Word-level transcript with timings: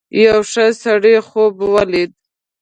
یو 0.25 0.39
ښه 0.51 0.65
سړي 0.83 1.15
خوب 1.27 1.53
ولید. 1.73 2.11